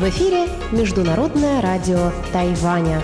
[0.00, 3.02] В эфире Международное радио Тайваня.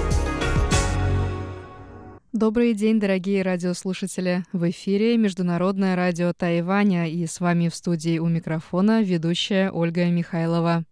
[2.32, 4.44] Добрый день, дорогие радиослушатели!
[4.54, 10.84] В эфире Международное радио Тайваня и с вами в студии у микрофона ведущая Ольга Михайлова.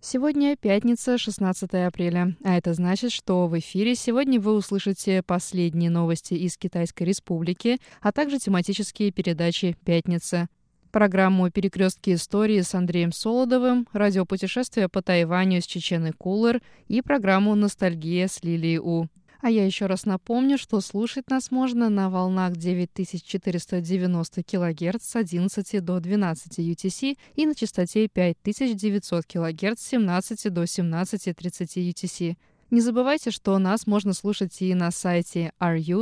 [0.00, 6.32] Сегодня пятница, 16 апреля, а это значит, что в эфире сегодня вы услышите последние новости
[6.32, 10.48] из Китайской Республики, а также тематические передачи «Пятница»,
[10.92, 18.28] программу «Перекрестки истории» с Андреем Солодовым, радиопутешествие по Тайваню с Чеченой Кулер и программу «Ностальгия»
[18.28, 19.08] с Лилией У.
[19.40, 25.84] А я еще раз напомню, что слушать нас можно на волнах 9490 кГц с 11
[25.84, 32.36] до 12 UTC и на частоте 5900 кГц с 17 до 17.30 UTC.
[32.72, 35.98] Не забывайте, что нас можно слушать и на сайте ru.rti.org.tw.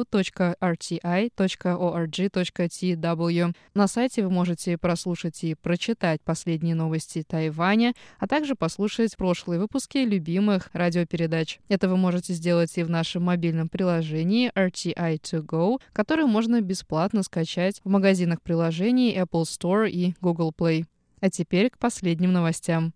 [3.75, 9.99] На сайте вы можете прослушать и прочитать последние новости Тайваня, а также послушать прошлые выпуски
[9.99, 11.59] любимых радиопередач.
[11.69, 17.89] Это вы можете сделать и в нашем мобильном приложении RTI2Go, которое можно бесплатно скачать в
[17.89, 20.85] магазинах приложений Apple Store и Google Play.
[21.21, 22.95] А теперь к последним новостям.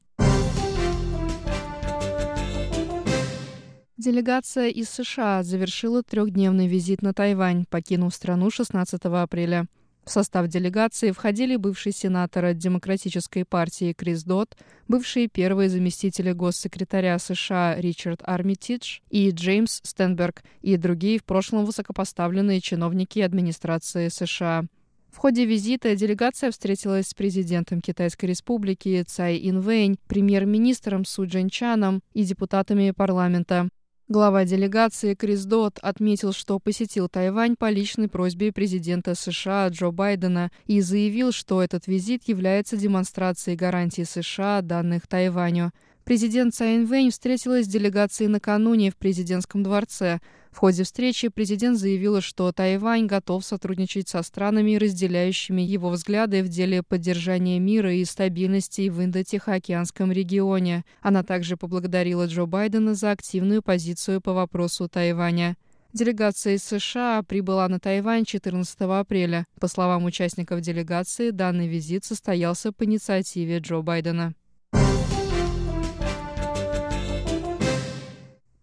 [3.96, 9.66] Делегация из США завершила трехдневный визит на Тайвань, покинув страну 16 апреля.
[10.04, 14.56] В состав делегации входили бывший сенатор от Демократической партии Крис Дот,
[14.88, 22.60] бывшие первые заместители госсекретаря США Ричард Армитидж и Джеймс Стенберг и другие в прошлом высокопоставленные
[22.60, 24.64] чиновники администрации США.
[25.12, 32.24] В ходе визита делегация встретилась с президентом Китайской республики Цай Инвэнь, премьер-министром Су Джинчаном и
[32.24, 33.68] депутатами парламента.
[34.06, 40.50] Глава делегации Крис Дот отметил, что посетил Тайвань по личной просьбе президента США Джо Байдена
[40.66, 45.72] и заявил, что этот визит является демонстрацией гарантий США, данных Тайваню.
[46.04, 50.20] Президент Цай Вэнь встретилась с делегацией накануне в президентском дворце.
[50.54, 56.48] В ходе встречи президент заявила, что Тайвань готов сотрудничать со странами, разделяющими его взгляды в
[56.48, 60.84] деле поддержания мира и стабильности в Индо-Тихоокеанском регионе.
[61.02, 65.56] Она также поблагодарила Джо Байдена за активную позицию по вопросу Тайваня.
[65.92, 69.46] Делегация из США прибыла на Тайвань 14 апреля.
[69.58, 74.34] По словам участников делегации, данный визит состоялся по инициативе Джо Байдена.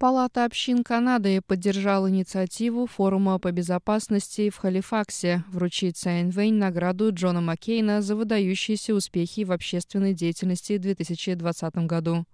[0.02, 7.40] Палата общин Канады поддержала инициативу Форума по безопасности в Халифаксе вручить Цай Инвэнь награду Джона
[7.40, 12.26] Маккейна за выдающиеся успехи в общественной деятельности в 2020 году.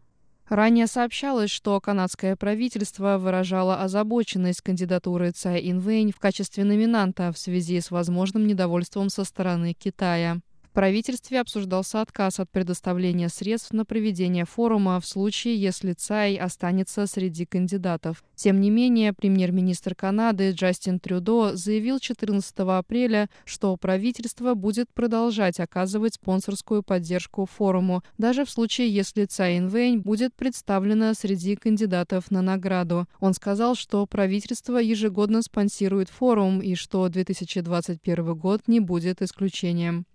[0.47, 7.81] Ранее сообщалось, что канадское правительство выражало озабоченность кандидатуры Цай Инвэнь в качестве номинанта в связи
[7.81, 10.39] с возможным недовольством со стороны Китая
[10.77, 17.47] правительстве обсуждался отказ от предоставления средств на проведение форума в случае, если Цай останется среди
[17.47, 18.23] кандидатов.
[18.35, 26.13] Тем не менее, премьер-министр Канады Джастин Трюдо заявил 14 апреля, что правительство будет продолжать оказывать
[26.13, 33.07] спонсорскую поддержку форуму, даже в случае, если Цай Инвэнь будет представлена среди кандидатов на награду.
[33.19, 40.05] Он сказал, что правительство ежегодно спонсирует форум и что 2021 год не будет исключением.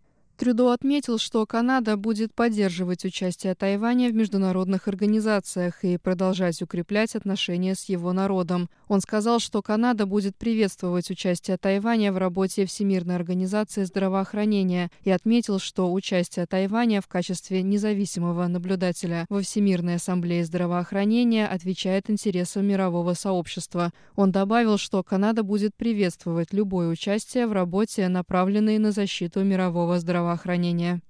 [0.43, 7.77] Трюдо отметил, что Канада будет поддерживать участие Тайваня в международных организациях и продолжать укреплять отношения
[7.77, 8.69] с его народом.
[8.89, 15.61] Он сказал, что Канада будет приветствовать участие Тайваня в работе Всемирной организации здравоохранения и отметил,
[15.61, 23.93] что участие Тайваня в качестве независимого наблюдателя во Всемирной ассамблее здравоохранения отвечает интересам мирового сообщества.
[24.17, 30.32] Он добавил, что Канада будет приветствовать любое участие в работе, направленной на защиту мирового здравоохранения
[30.33, 31.01] здравоохранения.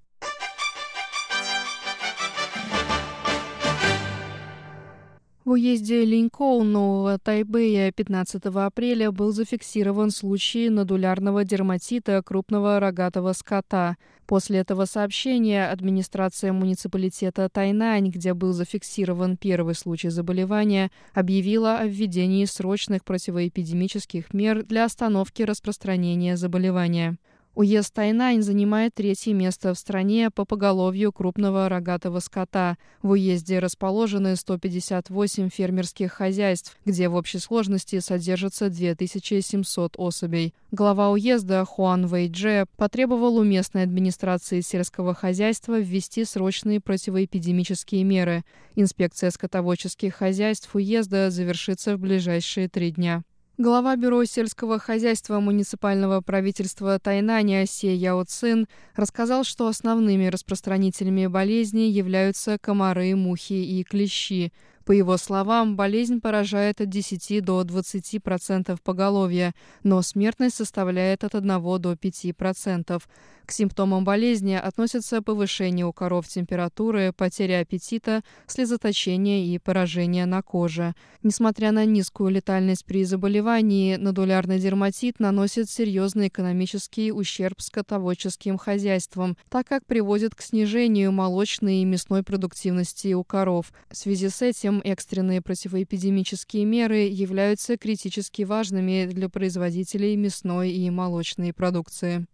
[5.45, 13.97] В уезде Линькоу Нового Тайбэя 15 апреля был зафиксирован случай надулярного дерматита крупного рогатого скота.
[14.25, 22.45] После этого сообщения администрация муниципалитета Тайнань, где был зафиксирован первый случай заболевания, объявила о введении
[22.45, 27.17] срочных противоэпидемических мер для остановки распространения заболевания.
[27.55, 32.77] Уезд Тайнань занимает третье место в стране по поголовью крупного рогатого скота.
[33.03, 40.55] В уезде расположены 158 фермерских хозяйств, где в общей сложности содержится 2700 особей.
[40.71, 48.43] Глава уезда Хуан Вэйдже потребовал у местной администрации сельского хозяйства ввести срочные противоэпидемические меры.
[48.75, 53.23] Инспекция скотоводческих хозяйств уезда завершится в ближайшие три дня.
[53.63, 61.83] Глава Бюро сельского хозяйства муниципального правительства Тайнаня Се Яо Цин рассказал, что основными распространителями болезни
[61.83, 64.51] являются комары, мухи и клещи–
[64.85, 69.53] по его словам, болезнь поражает от 10 до 20% поголовья,
[69.83, 71.47] но смертность составляет от 1
[71.79, 73.01] до 5%.
[73.45, 80.95] К симптомам болезни относятся повышение у коров температуры, потеря аппетита, слезоточение и поражение на коже.
[81.23, 89.67] Несмотря на низкую летальность при заболевании, нодулярный дерматит наносит серьезный экономический ущерб скотоводческим хозяйствам, так
[89.67, 93.73] как приводит к снижению молочной и мясной продуктивности у коров.
[93.91, 100.89] В связи с этим этом экстренные противоэпидемические меры являются критически важными для производителей мясной и
[100.89, 102.25] молочной продукции.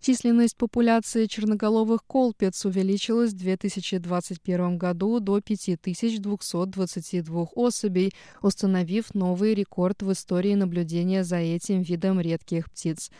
[0.00, 10.10] Численность популяции черноголовых колпец увеличилась в 2021 году до 5222 особей, установив новый рекорд в
[10.12, 13.10] истории наблюдения за этим видом редких птиц.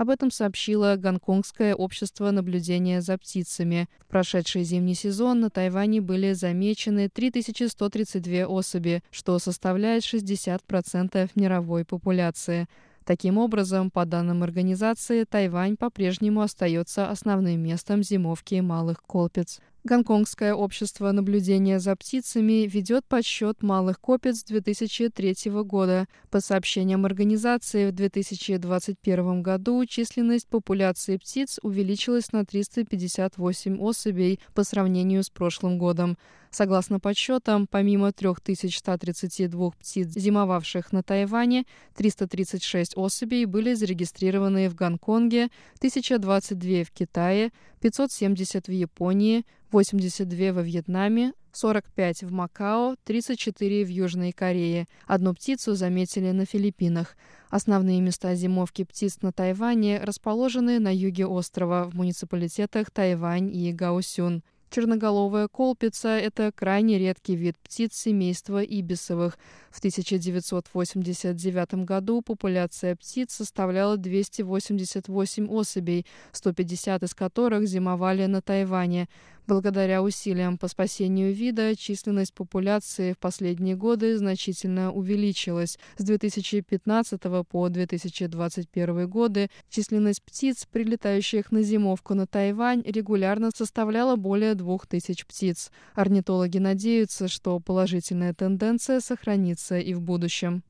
[0.00, 3.86] Об этом сообщило Гонконгское общество наблюдения за птицами.
[4.00, 12.66] В прошедший зимний сезон на Тайване были замечены 3132 особи, что составляет 60% мировой популяции.
[13.04, 19.60] Таким образом, по данным организации, Тайвань по-прежнему остается основным местом зимовки малых колпец.
[19.82, 26.06] Гонконгское общество наблюдения за птицами ведет подсчет малых копец 2003 года.
[26.30, 35.24] По сообщениям организации, в 2021 году численность популяции птиц увеличилась на 358 особей по сравнению
[35.24, 36.18] с прошлым годом.
[36.50, 45.48] Согласно подсчетам, помимо 3132 птиц, зимовавших на Тайване, 336 особей были зарегистрированы в Гонконге,
[45.78, 54.32] 1022 в Китае, 570 в Японии, 82 во Вьетнаме, 45 в Макао, 34 в Южной
[54.32, 54.86] Корее.
[55.06, 57.16] Одну птицу заметили на Филиппинах.
[57.48, 64.42] Основные места зимовки птиц на Тайване расположены на юге острова в муниципалитетах Тайвань и Гаосюн.
[64.70, 69.36] Черноголовая колпица– это крайне редкий вид птиц семейства ибисовых.
[69.68, 79.08] В 1989 году популяция птиц составляла 288 особей, 150 из которых зимовали на Тайване.
[79.50, 85.76] Благодаря усилиям по спасению вида численность популяции в последние годы значительно увеличилась.
[85.98, 94.54] С 2015 по 2021 годы численность птиц, прилетающих на зимовку на Тайвань, регулярно составляла более
[94.54, 95.72] 2000 птиц.
[95.96, 100.62] Орнитологи надеются, что положительная тенденция сохранится и в будущем.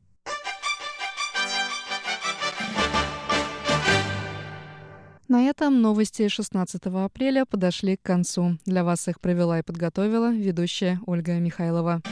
[5.31, 8.59] На этом новости 16 апреля подошли к концу.
[8.67, 12.03] Для вас их провела и подготовила ведущая Ольга Михайлова.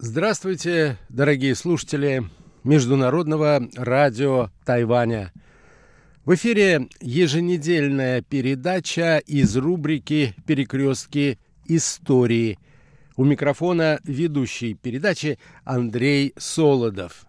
[0.00, 2.24] Здравствуйте, дорогие слушатели
[2.64, 5.32] Международного радио Тайваня–
[6.28, 12.58] в эфире еженедельная передача из рубрики «Перекрестки истории».
[13.16, 17.24] У микрофона ведущий передачи Андрей Солодов.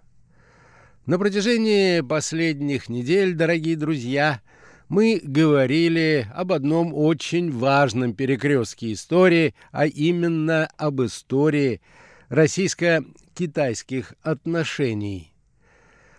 [1.06, 4.42] На протяжении последних недель, дорогие друзья,
[4.90, 11.80] мы говорили об одном очень важном перекрестке истории, а именно об истории
[12.28, 15.32] российско-китайских отношений.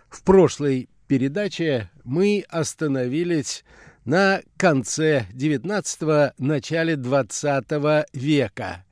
[0.09, 3.65] В прошлой передаче мы остановились
[4.05, 8.85] на конце XIX– начале XX века,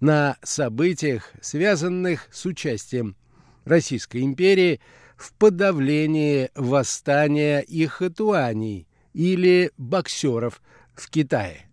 [0.00, 3.14] на событиях, связанных с участием
[3.64, 4.80] Российской империи
[5.16, 10.60] в подавлении восстания и хатуаней или боксеров
[10.96, 11.66] в Китае.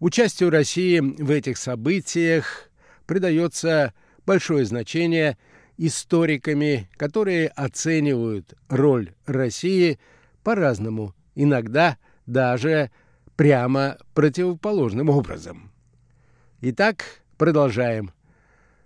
[0.00, 2.70] Участию России в этих событиях
[3.06, 3.94] придается
[4.26, 5.38] большое значение–
[5.86, 9.98] историками, которые оценивают роль России
[10.44, 12.90] по-разному, иногда даже
[13.36, 15.72] прямо противоположным образом.
[16.60, 17.04] Итак,
[17.36, 18.12] продолжаем.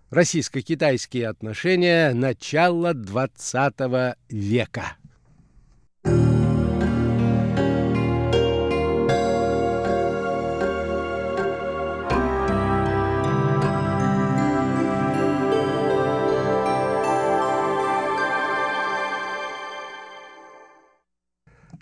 [0.09, 4.97] Российско-китайские отношения начала XX века.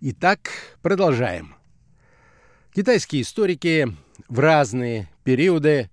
[0.06, 0.50] Итак,
[0.82, 1.54] продолжаем.
[2.74, 3.88] Китайские историки
[4.28, 5.88] в разные периоды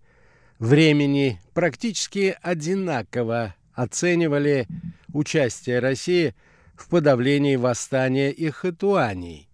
[0.60, 4.68] времени практически одинаково оценивали
[5.14, 6.36] участие России
[6.76, 9.48] в подавлении восстания Ихатуаний,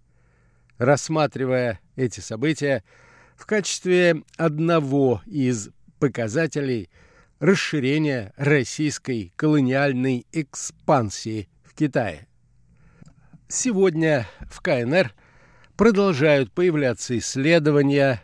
[0.80, 2.84] рассматривая эти события
[3.36, 6.90] в качестве одного из показателей
[7.40, 12.27] расширения российской колониальной экспансии в Китае.
[13.50, 15.14] Сегодня в КНР
[15.78, 18.22] продолжают появляться исследования,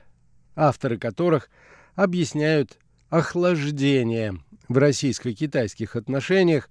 [0.53, 1.49] авторы которых
[1.95, 2.77] объясняют
[3.09, 4.37] охлаждение
[4.67, 6.69] в российско-китайских отношениях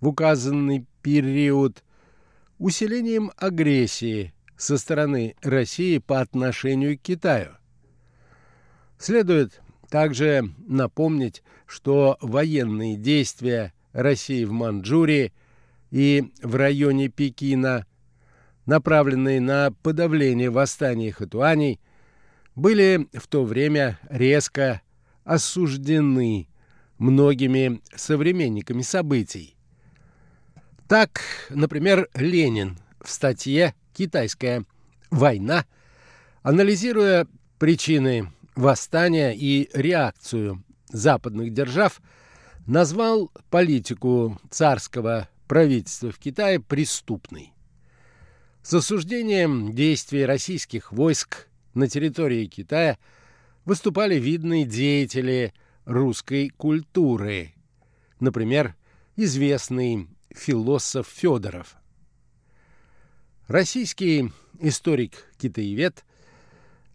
[0.00, 1.84] в указанный период
[2.58, 7.50] усилением агрессии со стороны России по отношению к Китаю.
[8.98, 15.34] Следует также напомнить, что военные действия России в Манчжурии
[15.90, 17.84] и в районе Пекина,
[18.70, 21.80] направленные на подавление восстания хатуаней,
[22.54, 24.80] были в то время резко
[25.24, 26.46] осуждены
[26.96, 29.56] многими современниками событий.
[30.86, 34.64] Так, например, Ленин в статье «Китайская
[35.10, 35.64] война»,
[36.42, 37.26] анализируя
[37.58, 42.00] причины восстания и реакцию западных держав,
[42.68, 47.52] назвал политику царского правительства в Китае преступной.
[48.62, 52.98] С осуждением действий российских войск на территории Китая
[53.64, 55.54] выступали видные деятели
[55.86, 57.54] русской культуры,
[58.20, 58.76] например,
[59.16, 61.76] известный философ Федоров.
[63.48, 66.04] Российский историк-китаевед,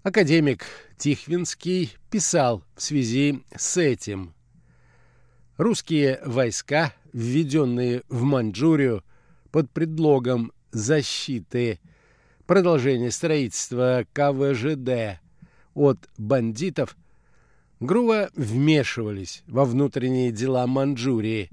[0.04, 0.66] академик
[0.98, 4.36] Тихвинский писал в связи с этим.
[5.58, 9.04] Русские войска, введенные в Маньчжурию
[9.52, 11.80] под предлогом защиты.
[12.46, 15.20] Продолжения строительства КВЖД
[15.74, 16.96] от бандитов,
[17.80, 21.50] грубо вмешивались во внутренние дела Маньчжурии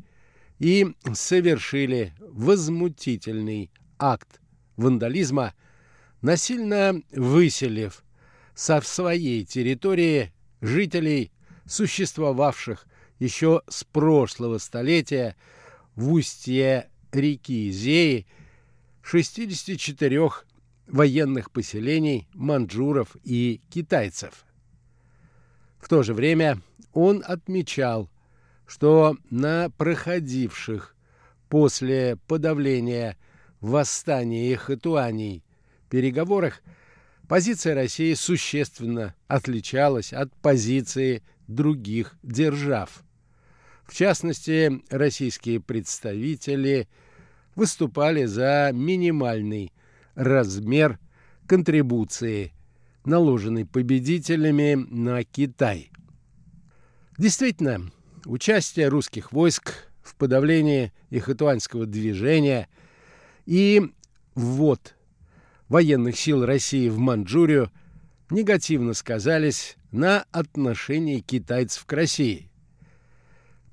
[0.58, 4.40] и совершили возмутительный акт
[4.76, 5.54] вандализма,
[6.20, 8.04] насильно выселив
[8.54, 11.32] со своей территории жителей,
[11.64, 12.86] существовавших
[13.18, 15.36] еще с прошлого столетия
[15.94, 18.26] в устье реки Зеи,
[19.02, 20.30] 64
[20.86, 24.44] военных поселений манчжуров и китайцев.
[25.78, 26.60] В то же время
[26.92, 28.10] он отмечал,
[28.66, 30.94] что на проходивших
[31.48, 33.16] после подавления
[33.60, 35.44] восстания хатуаней
[35.90, 36.62] переговорах
[37.28, 43.02] позиция России существенно отличалась от позиции других держав.
[43.84, 46.88] В частности, российские представители
[47.54, 49.72] выступали за минимальный
[50.14, 50.98] размер
[51.46, 52.52] контрибуции,
[53.04, 55.90] наложенной победителями на Китай.
[57.18, 57.90] Действительно,
[58.24, 62.68] участие русских войск в подавлении ихатуанского движения
[63.46, 63.92] и
[64.34, 64.94] ввод
[65.68, 67.70] военных сил России в Манчжурию
[68.30, 72.50] негативно сказались на отношении китайцев к России.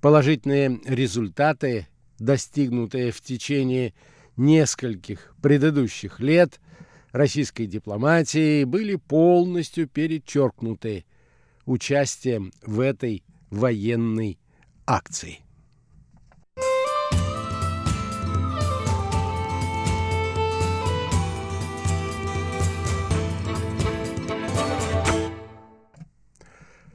[0.01, 1.87] Положительные результаты,
[2.19, 3.93] достигнутые в течение
[4.37, 6.59] нескольких предыдущих лет
[7.11, 11.05] российской дипломатии, были полностью перечеркнуты
[11.65, 14.39] участием в этой военной
[14.85, 15.39] акции.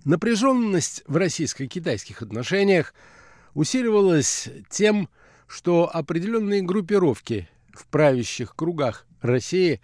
[0.04, 2.92] Напряженность в российско-китайских отношениях
[3.54, 5.08] усиливалась тем,
[5.46, 9.80] что определенные группировки в правящих кругах России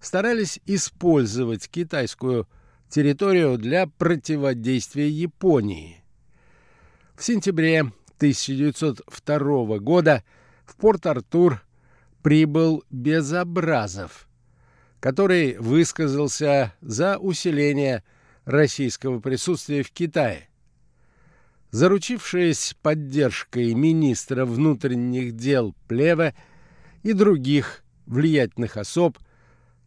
[0.00, 2.48] старались использовать китайскую
[2.88, 6.02] территорию для противодействия Японии.
[7.14, 7.80] В сентябре
[8.16, 10.24] 1902 года
[10.64, 11.62] в Порт-Артур
[12.22, 14.28] прибыл Безобразов,
[15.00, 18.04] который высказался за усиление
[18.44, 20.48] российского присутствия в Китае.
[21.72, 26.34] Заручившись поддержкой министра внутренних дел Плева
[27.02, 29.16] и других влиятельных особ,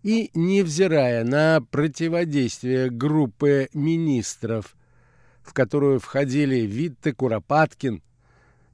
[0.02, 4.76] и невзирая на противодействие группы министров,
[5.44, 8.02] в которую входили Витте Куропаткин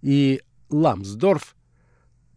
[0.02, 1.58] и Ламсдорф,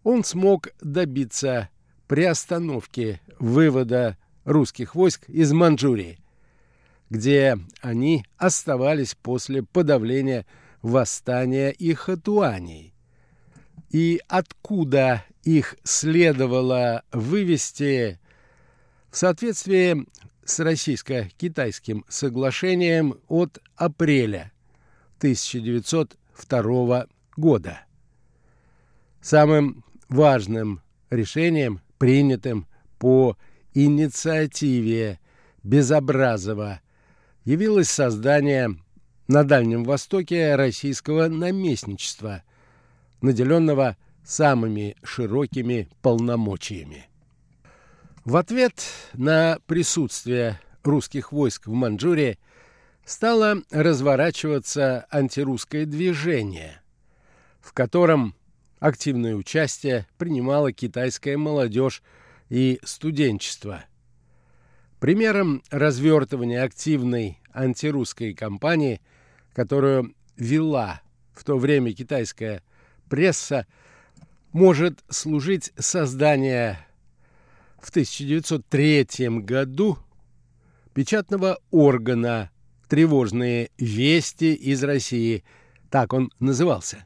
[0.03, 1.69] он смог добиться
[2.09, 6.19] приостановки вывода русских войск из Манчжурии
[7.11, 10.47] где они оставались после подавления
[10.85, 12.95] восстания и хатуаней,
[13.89, 18.21] и откуда их следовало вывести
[19.11, 20.07] в соответствии
[20.45, 24.53] с российско-китайским соглашением от апреля
[25.19, 27.81] 1902 года.
[29.23, 32.67] Самым важным решением, принятым
[32.99, 33.39] по
[33.73, 35.19] инициативе
[35.63, 36.83] Безобразова,
[37.47, 38.77] явилось создание
[39.29, 42.43] на Дальнем Востоке российского наместничества,
[43.21, 47.09] наделенного самыми широкими полномочиями.
[48.25, 52.39] В ответ на присутствие русских войск в Манчжурии
[53.05, 56.81] стало разворачиваться антирусское движение,
[57.61, 58.35] в котором
[58.79, 62.03] активное участие принимала китайская молодежь
[62.49, 63.85] и студенчество.
[65.01, 69.01] Примером развертывания активной антирусской кампании,
[69.55, 71.01] которую вела
[71.33, 72.63] в то время китайская
[73.09, 73.67] пресса,
[74.53, 76.79] может служить создание
[77.81, 79.07] в 1903
[79.41, 79.99] году
[80.93, 82.51] печатного органа
[82.89, 85.45] «Тревожные вести из России»,
[85.91, 87.05] так он назывался.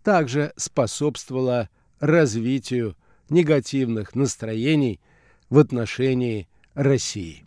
[0.03, 2.97] также способствовала развитию
[3.29, 5.01] негативных настроений
[5.49, 7.46] в отношении России.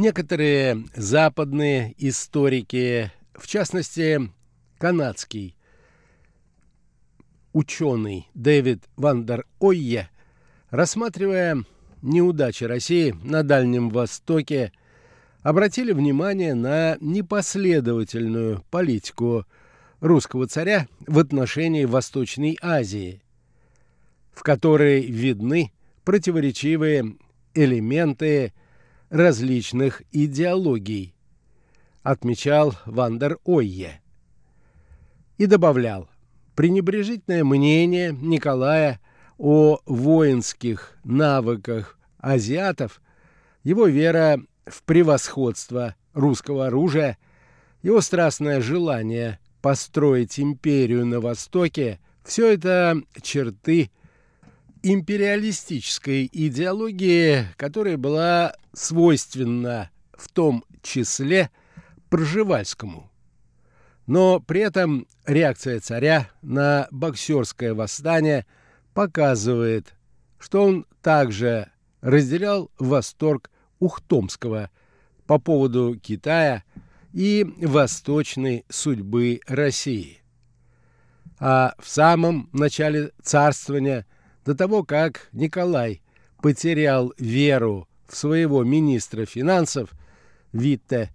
[0.00, 4.32] Некоторые западные историки, в частности,
[4.78, 5.54] канадский
[7.52, 10.08] ученый Дэвид Вандер Ойе,
[10.70, 11.64] рассматривая
[12.00, 14.72] неудачи России на Дальнем Востоке,
[15.42, 19.44] обратили внимание на непоследовательную политику
[20.00, 23.20] русского царя в отношении Восточной Азии,
[24.32, 25.72] в которой видны
[26.04, 27.16] противоречивые
[27.52, 28.54] элементы
[29.10, 31.14] различных идеологий,
[32.02, 34.00] отмечал Вандер Ойе.
[35.36, 36.08] И добавлял,
[36.54, 39.00] пренебрежительное мнение Николая
[39.36, 43.02] о воинских навыках азиатов,
[43.64, 47.18] его вера в превосходство русского оружия,
[47.82, 53.90] его страстное желание построить империю на Востоке– все это черты
[54.82, 61.50] империалистической идеологии, которая была свойственна в том числе
[62.08, 63.10] Пржевальскому.
[64.06, 68.46] Но при этом реакция царя на боксерское восстание
[68.94, 69.94] показывает,
[70.38, 74.70] что он также разделял восторг Ухтомского
[75.26, 76.64] по поводу Китая
[77.12, 80.22] и восточной судьбы России.
[81.38, 84.06] А в самом начале царствования–
[84.44, 86.02] до того, как Николай
[86.42, 89.90] потерял веру в своего министра финансов
[90.52, 91.10] Витте,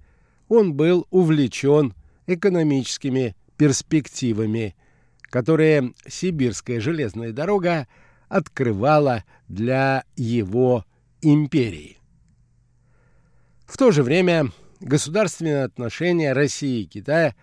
[0.47, 1.93] он был увлечен
[2.27, 4.75] экономическими перспективами,
[5.23, 7.87] которые сибирская железная дорога
[8.27, 10.85] открывала для его
[11.21, 11.97] империи.
[13.65, 17.35] В то же время государственные отношения России и Китая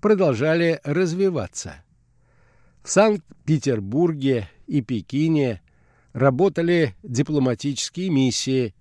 [0.00, 1.82] продолжали развиваться.
[2.82, 5.60] В Санкт-Петербурге и Пекине
[6.12, 8.72] работали дипломатические миссии,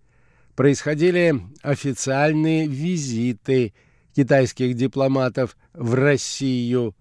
[0.55, 3.73] происходили официальные визиты
[4.15, 6.95] китайских дипломатов в Россию.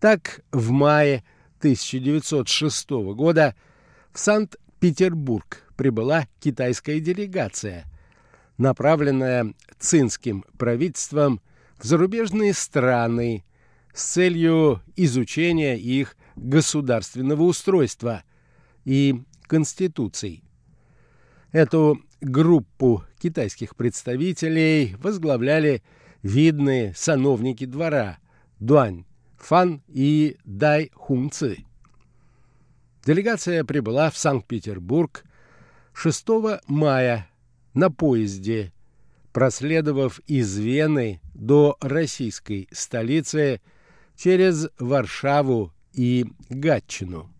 [0.00, 1.22] Так, в мае
[1.58, 3.54] 1906 года
[4.12, 7.84] в Санкт-Петербург прибыла китайская делегация,
[8.56, 11.40] направленная цинским правительством
[11.78, 13.44] в зарубежные страны
[13.94, 18.22] с целью изучения их государственного устройства
[18.84, 20.42] и конституций.
[21.52, 25.82] Эту группу китайских представителей возглавляли
[26.22, 28.18] видные сановники двора
[28.58, 29.04] Дуань
[29.38, 31.64] Фан и Дай Хунци.
[33.04, 35.24] Делегация прибыла в Санкт-Петербург
[35.94, 36.26] 6
[36.66, 37.28] мая
[37.72, 38.72] на поезде,
[39.32, 43.60] проследовав из Вены до российской столицы
[44.16, 47.30] через Варшаву и Гатчину.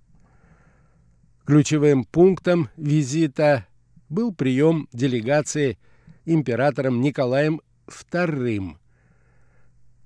[1.45, 3.67] Ключевым пунктом визита
[4.09, 5.79] был прием делегации
[6.27, 8.77] императором Николаем II,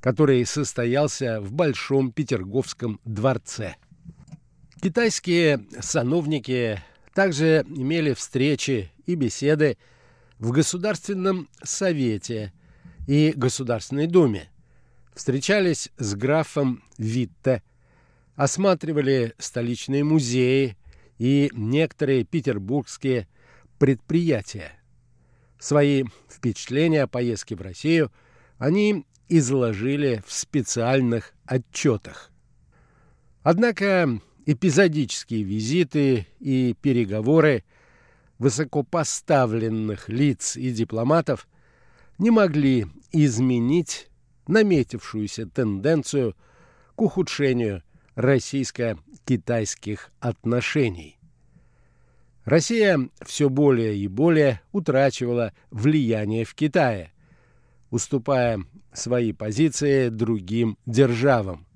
[0.01, 3.77] который состоялся в Большом Петерговском дворце.
[4.81, 6.81] Китайские сановники
[7.15, 9.79] также имели встречи и беседы
[10.39, 12.53] в Государственном Совете
[13.07, 14.51] и Государственной Думе,
[15.15, 17.63] встречались с графом Витте,
[18.37, 20.77] осматривали столичные музеи
[21.19, 23.29] и некоторые петербургские
[23.79, 24.73] предприятия.
[25.59, 28.11] Свои впечатления о поездке в Россию
[28.59, 32.31] они изложили в специальных отчетах.
[33.43, 37.65] Однако эпизодические визиты и переговоры
[38.39, 41.49] высокопоставленных лиц и дипломатов
[42.19, 44.09] не могли изменить
[44.47, 46.37] наметившуюся тенденцию
[46.97, 47.83] к ухудшению
[48.15, 51.19] российско-китайских отношений.
[52.45, 57.13] Россия все более и более утрачивала влияние в Китае,
[57.91, 58.61] уступая
[58.93, 61.67] свои позиции другим державам.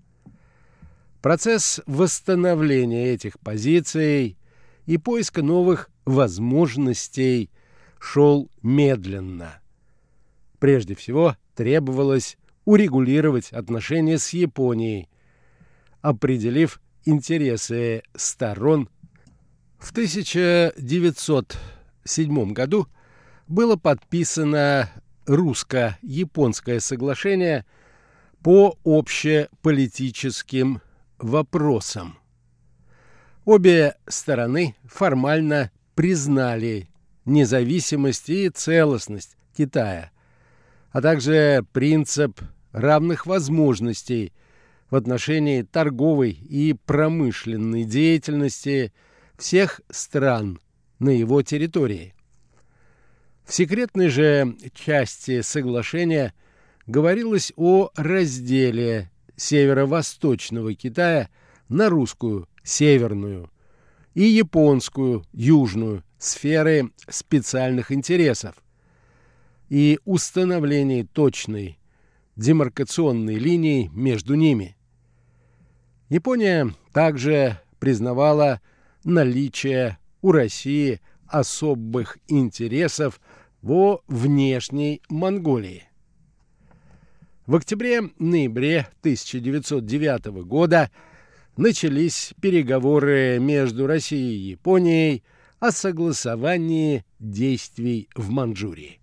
[1.22, 4.37] Процесс восстановления этих позиций
[4.87, 7.51] и поиска новых возможностей
[7.99, 9.61] шел медленно.
[10.59, 15.09] Прежде всего, требовалось урегулировать отношения с Японией,
[16.07, 18.88] определив интересы сторон.
[19.77, 22.87] В 1907 году
[23.49, 24.88] было подписано
[25.27, 27.66] русско-японское соглашение
[28.40, 30.81] по общеполитическим
[31.19, 32.16] вопросам.
[33.45, 36.88] Обе стороны формально признали
[37.25, 40.12] независимость и целостность Китая,
[40.92, 42.40] а также принцип
[42.71, 44.33] равных возможностей
[44.90, 48.92] в отношении торговой и промышленной деятельности
[49.37, 50.61] всех стран
[50.99, 52.14] на его территории.
[53.44, 56.35] В секретной же части соглашения
[56.87, 61.29] говорилось о разделе северо-восточного Китая
[61.68, 63.51] на русскую, северную,
[64.14, 68.55] и японскую, южную, сферы специальных интересов
[69.68, 71.79] и установлении точной
[72.37, 74.76] демаркационной линии между ними.
[76.09, 78.61] Япония также признавала
[79.05, 83.21] наличие у России особых интересов
[83.61, 85.88] во внешней Монголии.
[87.47, 90.90] В октябре-ноябре 1909 года
[91.57, 95.25] начались переговоры между Россией и Японией
[95.59, 99.01] о согласовании действий в Манчжурии.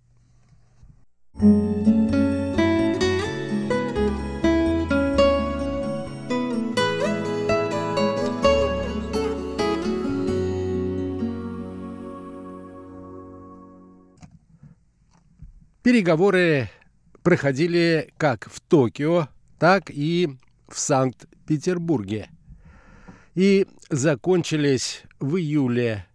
[15.84, 16.70] Переговоры
[17.22, 20.30] проходили как в Токио, так и
[20.66, 22.30] в Санкт-Петербурге
[23.34, 26.06] и закончились в июле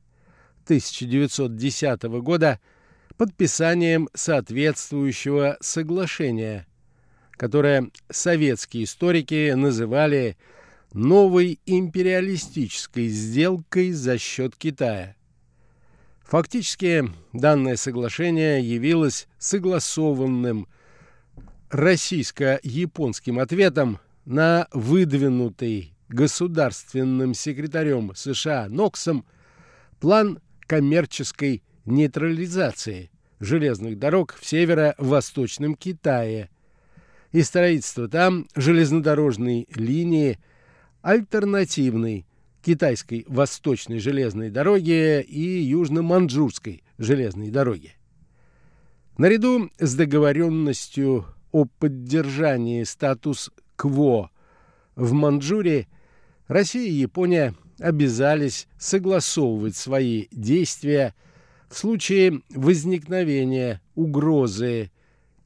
[0.63, 2.60] 1910 года
[3.15, 6.65] подписанием соответствующего соглашения,
[7.32, 10.36] которое советские историки называли
[10.93, 15.15] новой империалистической сделкой за счет Китая.
[16.30, 20.68] Фактически данное соглашение явилось согласованным
[21.72, 29.26] российско-японским ответом на выдвинутый государственным секретарем США Ноксом
[30.00, 30.38] план
[30.68, 36.52] коммерческой нейтрализации железных дорог в северо-восточном Китае.
[37.32, 40.38] И строительство там железнодорожной линии
[41.02, 42.28] альтернативной
[42.63, 47.93] китайской восточной железной дороги и южно-манчжурской железной дороги.
[49.17, 54.32] Наряду с договоренностью о поддержании статус-кво
[54.95, 55.88] в Манчжурии
[56.48, 61.15] Россия и Япония обязались согласовывать свои действия
[61.69, 64.91] в случае возникновения угрозы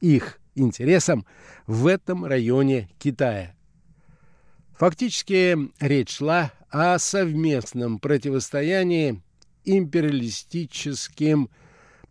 [0.00, 1.26] их интересам
[1.66, 3.54] в этом районе Китая.
[4.76, 9.22] Фактически речь шла о совместном противостоянии
[9.64, 11.48] империалистическим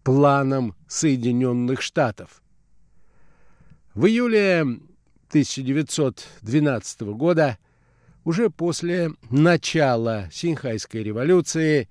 [0.03, 2.41] планам Соединенных Штатов.
[3.93, 7.57] В июле 1912 года,
[8.23, 11.89] уже после начала Синхайской революции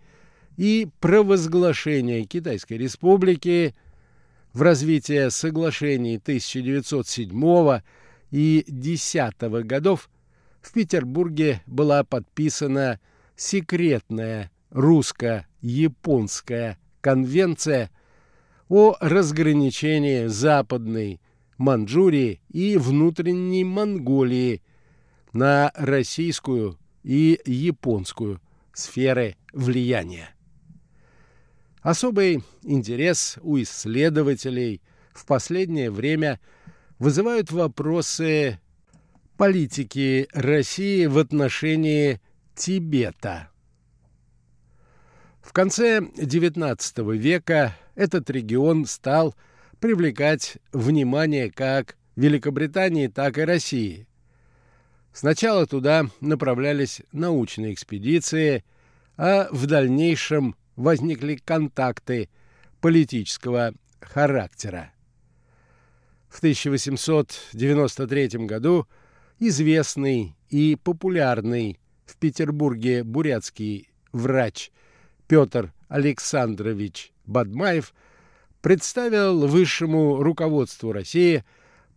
[0.56, 3.74] и провозглашения Китайской республики
[4.54, 7.82] в развитие соглашений 1907
[8.30, 10.08] и 10 годов
[10.62, 13.00] в Петербурге была подписана
[13.36, 17.90] секретная русско-японская конвенция
[18.68, 21.20] о разграничении Западной
[21.58, 24.62] Манчжурии и внутренней Монголии
[25.32, 28.40] на российскую и японскую
[28.72, 30.30] сферы влияния.
[31.82, 34.80] Особый интерес у исследователей
[35.12, 36.40] в последнее время
[36.98, 38.60] вызывают вопросы
[39.36, 42.20] политики России в отношении
[42.54, 43.50] Тибета.
[45.40, 49.34] В конце XIX века этот регион стал
[49.80, 54.06] привлекать внимание как Великобритании, так и России.
[55.12, 58.64] Сначала туда направлялись научные экспедиции,
[59.16, 62.28] а в дальнейшем возникли контакты
[62.80, 64.92] политического характера.
[66.28, 68.86] В 1893 году
[69.48, 74.70] известный и популярный в Петербурге бурятский врач
[75.26, 77.92] Петр Александрович Бадмаев
[78.60, 81.42] представил высшему руководству России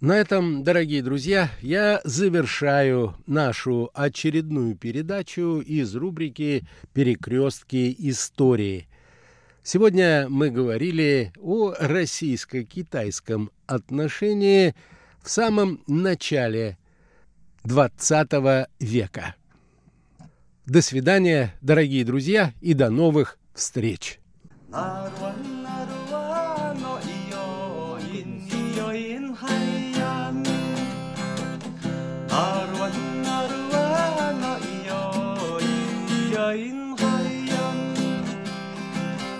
[0.00, 8.88] На этом, дорогие друзья, я завершаю нашу очередную передачу из рубрики «Перекрестки истории».
[9.62, 14.74] Сегодня мы говорили о российско-китайском отношении
[15.22, 16.78] в самом начале
[17.64, 19.34] XX века.
[20.64, 24.18] До свидания, дорогие друзья, и до новых встреч!
[24.72, 25.59] 이야
[36.54, 37.06] 人海
[37.48, 37.56] 洋。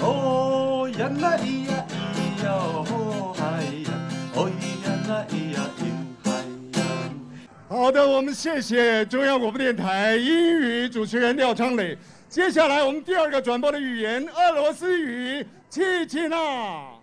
[0.00, 3.42] 哦，那咿呀咿呀哦海
[3.86, 3.88] 洋，
[4.34, 4.52] 哦咿
[4.84, 5.56] 呀那咿呀。
[7.68, 11.96] 好的，我们谢谢中央广播电台英语主持人廖昌磊。
[12.28, 16.99] 接下来，我们第二个转播的语言俄罗斯语，气气娜。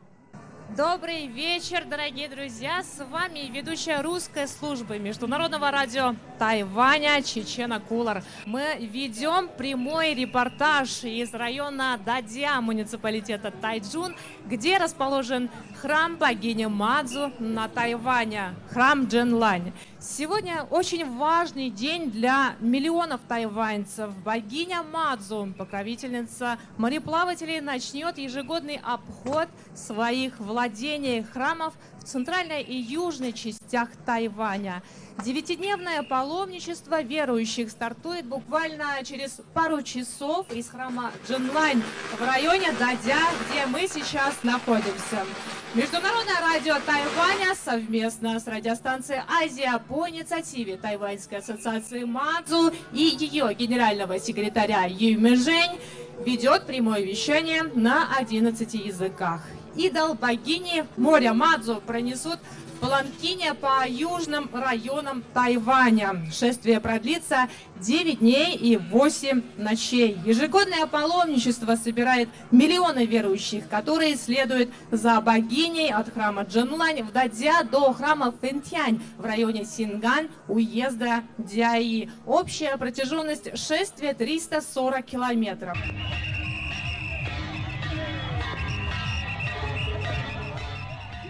[0.76, 2.84] Добрый вечер, дорогие друзья!
[2.84, 8.22] С вами ведущая русской службы Международного радио Тайваня Чечена Кулар.
[8.46, 14.14] Мы ведем прямой репортаж из района Дадя муниципалитета Тайджун,
[14.46, 15.50] где расположен
[15.82, 19.72] храм богини Мадзу на Тайване, храм Дженлань.
[20.00, 24.16] Сегодня очень важный день для миллионов тайваньцев.
[24.20, 31.74] Богиня Мадзу, покровительница мореплавателей, начнет ежегодный обход своих владений храмов
[32.08, 34.82] центральной и южной частях Тайваня.
[35.24, 41.82] Девятидневное паломничество верующих стартует буквально через пару часов из храма Джинлань
[42.18, 45.26] в районе Дадя, где мы сейчас находимся.
[45.74, 54.20] Международное радио Тайваня совместно с радиостанцией «Азия» по инициативе Тайваньской ассоциации МАДЗУ и ее генерального
[54.20, 55.80] секретаря Ю Жень
[56.26, 59.42] ведет прямое вещание на 11 языках.
[59.78, 62.40] Идол богини моря Мадзу пронесут
[62.80, 66.26] Паланкине по южным районам Тайваня.
[66.32, 70.18] Шествие продлится 9 дней и 8 ночей.
[70.26, 77.94] Ежегодное паломничество собирает миллионы верующих, которые следуют за богиней от храма Джанлань в Дадзя до
[77.94, 82.12] храма Фэнтянь в районе Синган уезда Дяи.
[82.26, 85.78] Общая протяженность шествия 340 километров.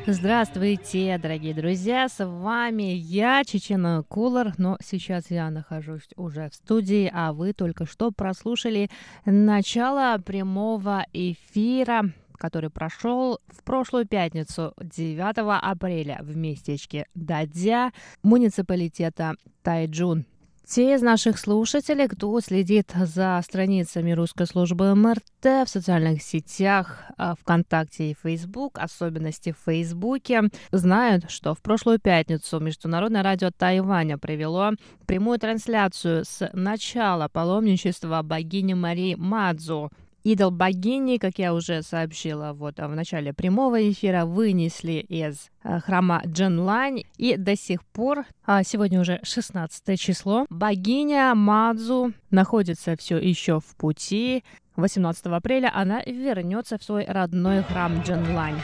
[0.10, 7.12] Здравствуйте, дорогие друзья, с вами я, Чечена Кулар, но сейчас я нахожусь уже в студии,
[7.14, 8.90] а вы только что прослушали
[9.26, 17.92] начало прямого эфира который прошел в прошлую пятницу, 9 апреля, в местечке Дадзя
[18.22, 20.26] муниципалитета Тайджун.
[20.70, 27.36] Те из наших слушателей, кто следит за страницами русской службы МРТ в социальных сетях а,
[27.36, 34.72] ВКонтакте и Фейсбук, особенности в Фейсбуке, знают, что в прошлую пятницу Международное радио Тайваня провело
[35.06, 39.90] прямую трансляцию с начала паломничества богини Марии Мадзу
[40.28, 46.22] идол богини, как я уже сообщила вот в начале прямого эфира, вынесли из э, храма
[46.26, 47.04] Дженлань.
[47.18, 53.76] И до сих пор, а сегодня уже 16 число, богиня Мадзу находится все еще в
[53.78, 54.44] пути.
[54.76, 58.60] 18 апреля она вернется в свой родной храм Дженлань.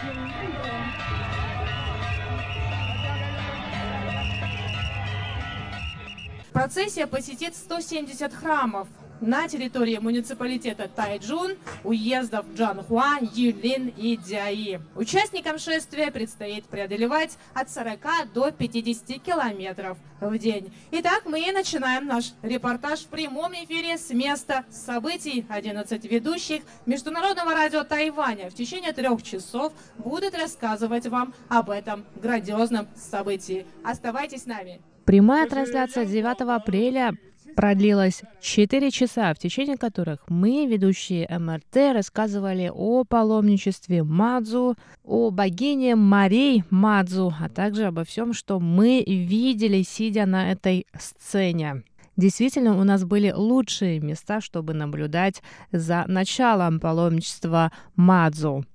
[6.51, 8.87] Процессия посетит 170 храмов
[9.21, 14.79] на территории муниципалитета Тайджун, уездов Джанхуа, Юлин и Дяи.
[14.95, 17.99] Участникам шествия предстоит преодолевать от 40
[18.33, 20.73] до 50 километров в день.
[20.91, 25.45] Итак, мы начинаем наш репортаж в прямом эфире с места событий.
[25.49, 32.87] 11 ведущих Международного радио Тайваня в течение трех часов будут рассказывать вам об этом грандиозном
[32.95, 33.65] событии.
[33.83, 34.81] Оставайтесь с нами.
[35.05, 37.13] Прямая трансляция 9 апреля
[37.55, 45.95] продлилась 4 часа, в течение которых мы, ведущие МРТ, рассказывали о паломничестве Мадзу, о богине
[45.95, 51.83] Марей Мадзу, а также обо всем, что мы видели, сидя на этой сцене.
[52.15, 58.65] Действительно, у нас были лучшие места, чтобы наблюдать за началом паломничества Мадзу.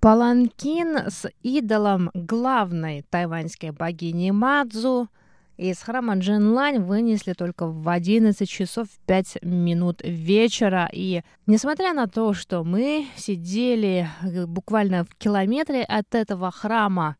[0.00, 5.08] Паланкин с идолом главной тайваньской богини Мадзу
[5.58, 10.88] из храма Джинлань вынесли только в 11 часов 5 минут вечера.
[10.92, 17.16] И несмотря на то, что мы сидели э, буквально в километре от этого храма,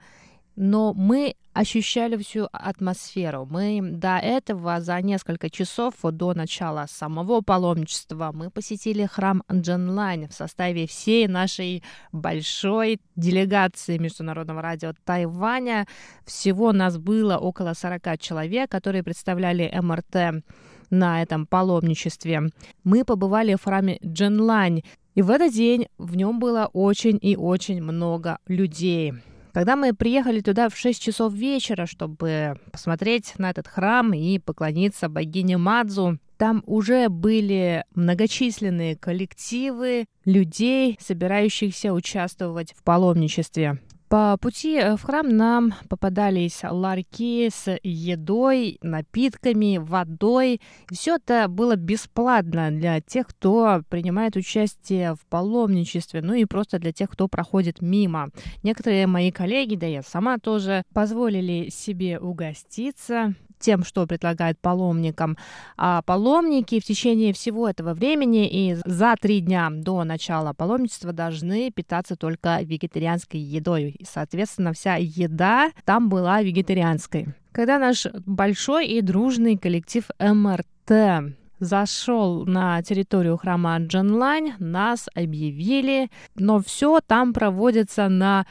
[0.55, 3.44] но мы ощущали всю атмосферу.
[3.51, 10.35] Мы до этого, за несколько часов до начала самого паломничества, мы посетили храм Джанлань в
[10.35, 15.88] составе всей нашей большой делегации Международного радио Тайваня.
[16.25, 20.44] Всего нас было около 40 человек, которые представляли МРТ
[20.90, 22.51] на этом паломничестве.
[22.85, 24.83] Мы побывали в храме Джанлань,
[25.16, 29.14] и в этот день в нем было очень и очень много людей.
[29.53, 35.09] Когда мы приехали туда в 6 часов вечера, чтобы посмотреть на этот храм и поклониться
[35.09, 43.81] богине Мадзу, там уже были многочисленные коллективы людей, собирающихся участвовать в паломничестве.
[44.09, 50.62] По пути э, в храм нам попадались ларьки с едой, напитками, водой.
[50.90, 56.92] Все это было бесплатно для тех, кто принимает участие в паломничестве, ну и просто для
[56.92, 58.31] тех, кто проходит мимо.
[58.62, 65.37] Некоторые мои коллеги, да я сама тоже, позволили себе угоститься тем, что предлагают паломникам.
[65.77, 71.71] А паломники в течение всего этого времени и за три дня до начала паломничества должны
[71.71, 73.97] питаться только вегетарианской едой.
[73.99, 77.29] И, соответственно, вся еда там была вегетарианской.
[77.53, 86.61] Когда наш большой и дружный коллектив МРТ зашел на территорию храма Джанлань, нас объявили, но
[86.61, 88.47] все там проводится на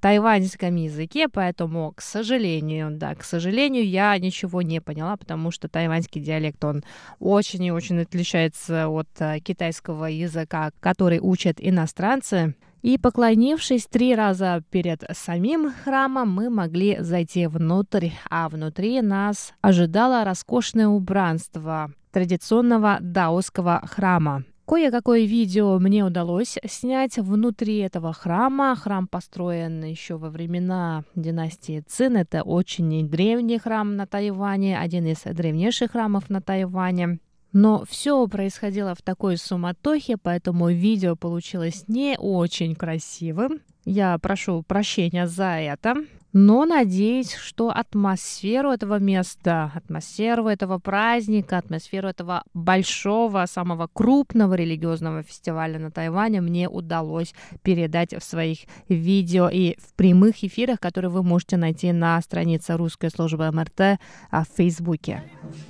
[0.00, 6.20] тайваньском языке, поэтому, к сожалению, да, к сожалению, я ничего не поняла, потому что тайваньский
[6.20, 6.84] диалект, он
[7.18, 12.54] очень и очень отличается от а, китайского языка, который учат иностранцы.
[12.82, 20.22] И поклонившись три раза перед самим храмом, мы могли зайти внутрь, а внутри нас ожидало
[20.22, 24.44] роскошное убранство традиционного даосского храма.
[24.66, 28.74] Кое-какое видео мне удалось снять внутри этого храма.
[28.74, 32.16] Храм построен еще во времена династии Цин.
[32.16, 37.18] Это очень древний храм на Тайване, один из древнейших храмов на Тайване.
[37.52, 43.60] Но все происходило в такой суматохе, поэтому видео получилось не очень красивым.
[43.85, 45.95] Я прошу прощения за это
[46.31, 55.23] но надеюсь, что атмосферу этого места, атмосферу этого праздника, атмосферу этого большого, самого крупного религиозного
[55.23, 57.33] фестиваля на Тайване мне удалось
[57.63, 63.09] передать в своих видео и в прямых эфирах, которые вы можете найти на странице русской
[63.09, 63.99] службы МРТ
[64.31, 65.23] в Фейсбуке.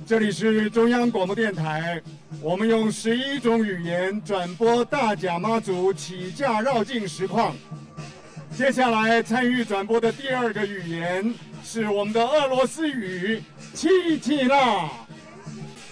[0.06, 2.02] 这里是中央广播电台，
[2.42, 7.54] 我们用十一种语言转播大甲妈祖起驾绕境实况。
[8.56, 11.32] 接下来参与转播的第二个语言
[11.64, 13.42] 是我们的俄罗斯语，
[13.74, 14.90] 气气啦。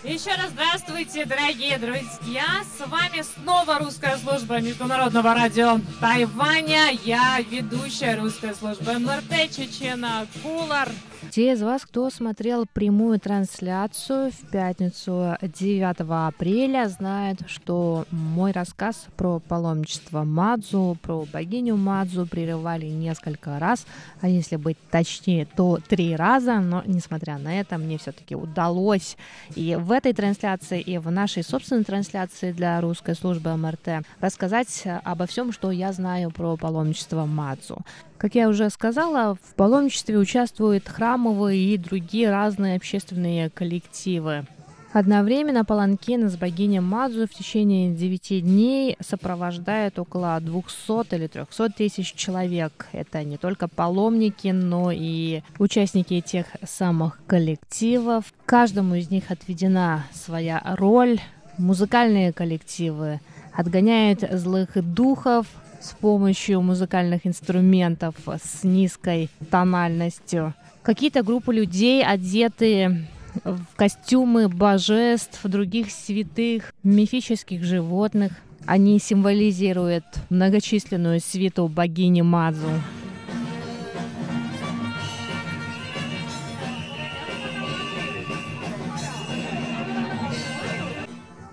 [0.05, 2.63] Еще раз здравствуйте, дорогие друзья!
[2.63, 6.93] С вами снова русская служба Международного радио Тайваня.
[7.05, 10.89] Я ведущая русской службы МРТ Чечена Кулар.
[11.34, 15.96] Те из вас, кто смотрел прямую трансляцию в пятницу 9
[16.28, 23.88] апреля, знают, что мой рассказ про паломничество Мадзу, про богиню Мадзу прерывали несколько раз,
[24.22, 29.18] а если быть точнее, то три раза, но несмотря на это, мне все-таки удалось
[29.56, 35.26] и в этой трансляции, и в нашей собственной трансляции для русской службы МРТ рассказать обо
[35.26, 37.80] всем, что я знаю про паломничество Мадзу.
[38.24, 44.46] Как я уже сказала, в паломничестве участвуют храмовые и другие разные общественные коллективы.
[44.94, 52.14] Одновременно паланкин с богиней Мадзу в течение 9 дней сопровождает около 200 или 300 тысяч
[52.14, 52.88] человек.
[52.94, 58.34] Это не только паломники, но и участники тех самых коллективов.
[58.46, 61.20] Каждому из них отведена своя роль.
[61.58, 63.20] Музыкальные коллективы
[63.54, 65.46] отгоняют злых духов,
[65.84, 70.54] с помощью музыкальных инструментов с низкой тональностью.
[70.82, 73.08] Какие-то группы людей, одетые
[73.44, 78.32] в костюмы божеств, других святых, мифических животных.
[78.66, 82.70] Они символизируют многочисленную свиту богини Мадзу.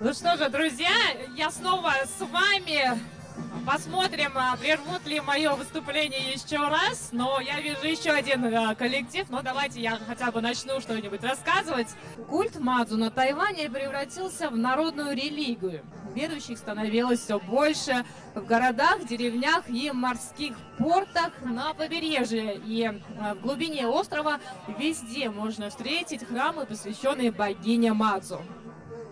[0.01, 0.89] Ну что же, друзья,
[1.37, 3.20] я снова с вами.
[3.67, 7.11] Посмотрим, а, прервут ли мое выступление еще раз.
[7.13, 9.29] Но я вижу еще один а, коллектив.
[9.31, 11.89] Но давайте я хотя бы начну что-нибудь рассказывать.
[12.29, 15.85] Культ Мадзу на Тайване превратился в народную религию.
[16.15, 18.05] Верующих становилось все больше
[18.35, 22.61] в городах, деревнях и морских портах на побережье.
[22.65, 22.85] И
[23.21, 24.41] а, в глубине острова
[24.79, 28.41] везде можно встретить храмы, посвященные богине Мадзу.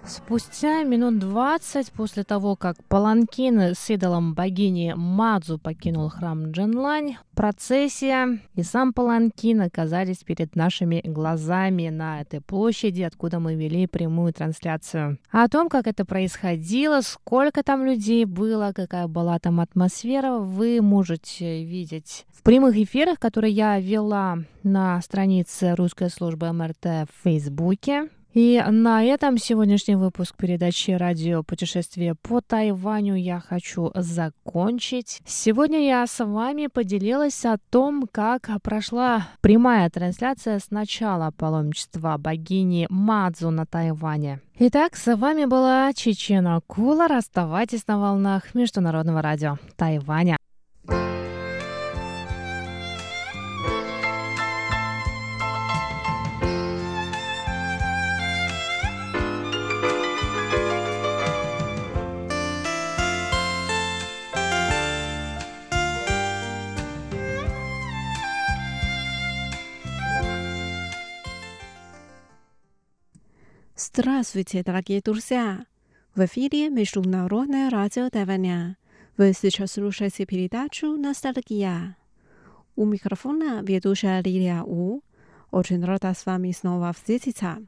[0.08, 8.40] Спустя минут двадцать после того, как Паланкин с идолом богини Мадзу покинул храм Дженлань, процессия
[8.54, 15.18] и сам Паланкин оказались перед нашими глазами на этой площади, откуда мы вели прямую трансляцию.
[15.30, 21.64] О том, как это происходило, сколько там людей было, какая была там атмосфера, вы можете
[21.64, 28.08] видеть в прямых эфирах, которые я вела на странице русской службы МРТ в Фейсбуке.
[28.40, 35.20] И на этом сегодняшний выпуск передачи «Радио путешествие по Тайваню» я хочу закончить.
[35.26, 42.86] Сегодня я с вами поделилась о том, как прошла прямая трансляция с начала паломничества богини
[42.90, 44.40] Мадзу на Тайване.
[44.60, 47.14] Итак, с вами была Чечена Кулар.
[47.14, 50.36] Оставайтесь на волнах Международного радио Тайваня.
[73.80, 75.64] Здравствуйте, дорогие друзья!
[76.16, 78.76] В эфире Международное радио Тайваня.
[79.16, 81.96] Вы сейчас слушаете передачу «Ностальгия».
[82.74, 85.02] У микрофона ведущая Лилия У.
[85.52, 87.64] Очень рада с вами снова встретиться.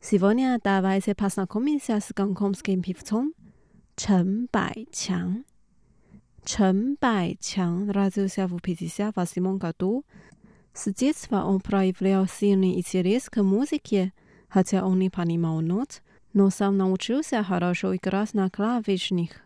[0.00, 3.32] Сегодня давайте познакомимся с гонконгским певцом
[3.94, 5.44] Чен Байчан.
[6.44, 10.04] Чен Байчан родился в 1958 году.
[10.74, 14.12] С детства он проявлял сильный интерес к музыке–
[14.50, 19.42] хотя он не понимал нот, но сам научился хорошо играть на клавишных.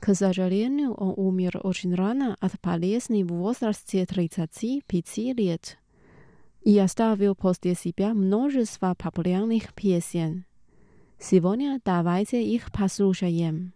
[0.00, 5.78] К сожалению, он умер очень рано от болезни в возрасте 35 лет
[6.62, 10.44] и оставил после себя множество популярных песен.
[11.18, 13.72] Сегодня давайте их послушаем.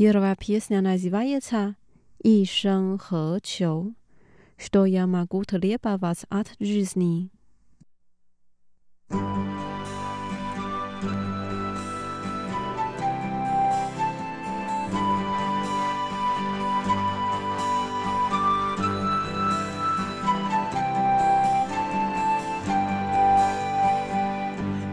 [0.00, 1.76] Первая песня называется
[2.22, 3.94] «一生何求?»
[4.56, 7.30] Что я могу требовать от жизни?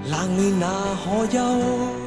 [0.06, 2.07] 冷暖那可休？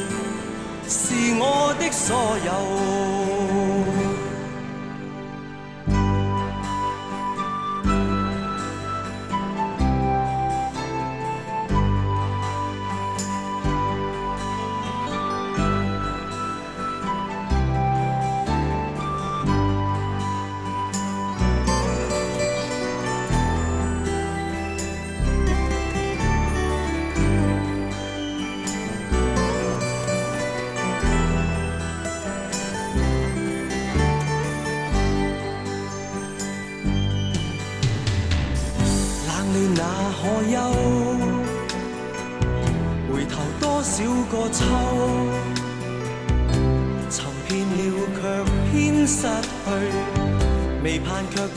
[0.91, 3.30] 是我的所有。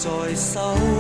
[0.05, 0.94] 在手。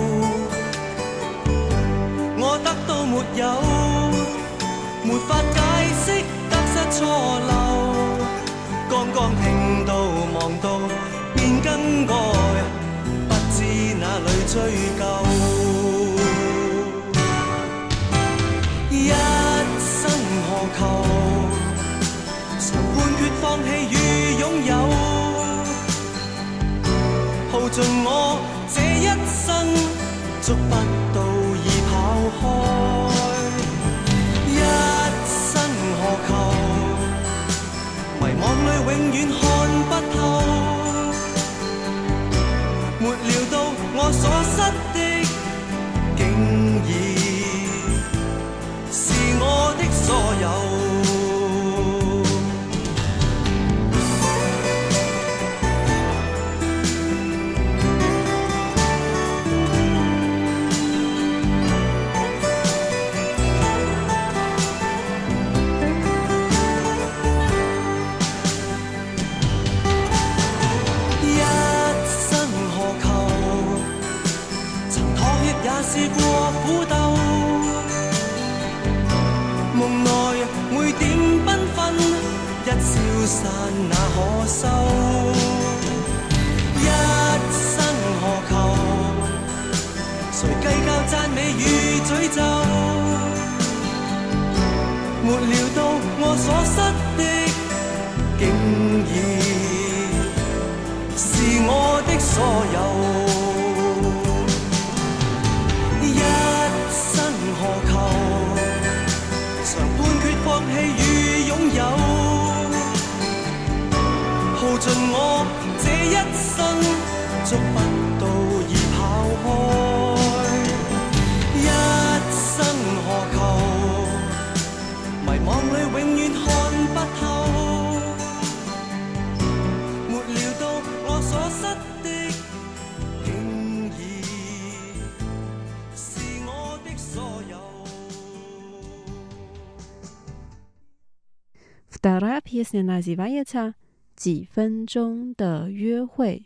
[142.05, 143.73] Darapies nie na związa,
[144.15, 146.45] 几分钟的约会,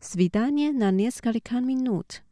[0.00, 2.22] świdanie na niezliczonymi minut.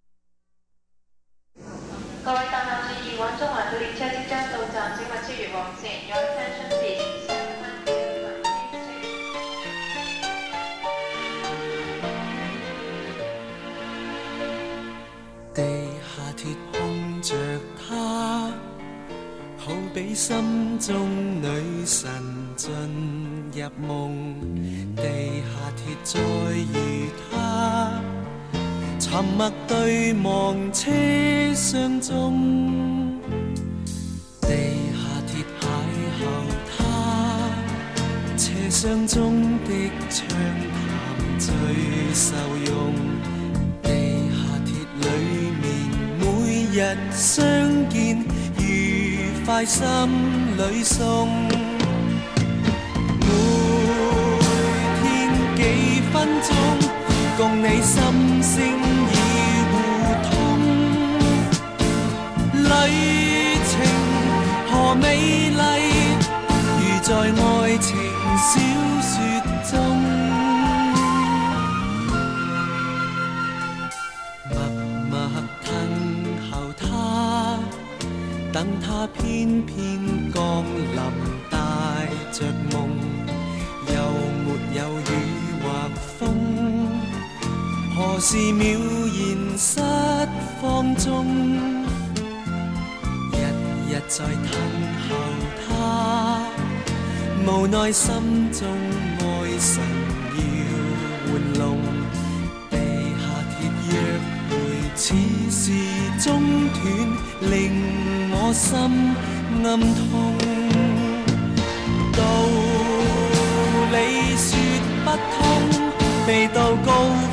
[2.22, 6.06] 各位乘客注意，往中环的列车即将到站，请勿超越黄线。
[6.06, 6.80] 有车窗边。
[15.52, 15.58] 地
[16.06, 17.34] 下铁碰着
[17.76, 18.52] 她，
[19.58, 22.39] 好比心中女神。
[22.60, 22.70] 进
[23.54, 24.36] 入梦，
[24.94, 28.02] 地下铁再遇他，
[28.98, 30.70] 沉默对望。
[30.70, 30.90] 车
[31.54, 33.18] 厢中，
[34.42, 34.48] 地
[34.92, 35.64] 下铁邂
[36.20, 36.22] 逅
[36.76, 36.78] 他，
[38.36, 39.70] 车厢中的
[40.10, 41.48] 畅谈最
[42.12, 42.36] 受
[42.66, 42.92] 用，
[43.82, 43.88] 地
[44.36, 44.68] 下铁
[45.00, 45.06] 里
[45.62, 45.64] 面
[46.20, 46.24] 每
[46.78, 46.78] 日
[47.10, 48.22] 相见，
[48.58, 49.82] 愉快心
[50.58, 51.69] 里送。
[57.40, 57.96] 共你心
[58.42, 59.16] 聲已
[59.70, 59.74] 互
[60.28, 60.30] 通。
[62.52, 62.68] 旅
[63.70, 63.72] 程
[64.70, 65.04] 何美
[65.56, 65.58] 麗，
[66.76, 67.40] 如在愛
[67.78, 67.88] 情
[68.36, 68.50] 小
[69.08, 69.10] 說
[69.70, 69.72] 中。
[74.50, 74.54] 默
[75.08, 75.12] 默
[75.64, 75.68] 等
[76.50, 76.84] 候他，
[78.52, 78.86] 等他
[79.18, 79.98] 偏偏
[88.22, 88.76] 是渺
[89.16, 89.80] 然失
[90.60, 91.24] 放縱？
[93.32, 93.34] 日
[93.88, 94.52] 日在等
[95.08, 95.16] 候
[95.66, 95.70] 他，
[97.46, 98.12] 无奈心
[98.52, 98.60] 中
[99.20, 99.22] 爱
[99.58, 99.82] 神
[100.36, 100.38] 要
[101.32, 101.64] 玩弄。
[102.68, 102.76] 地
[103.16, 103.22] 下
[103.56, 103.58] 鐵
[103.88, 103.90] 約
[104.50, 104.52] 會
[104.94, 105.00] 似
[105.50, 105.64] 是
[106.22, 106.28] 中
[106.74, 106.78] 断，
[107.50, 107.50] 令
[108.32, 108.68] 我心
[109.64, 110.08] 暗痛。
[112.12, 112.20] 道
[113.92, 113.96] 理
[114.36, 114.46] 说
[115.06, 115.40] 不通，
[116.28, 116.88] 未到高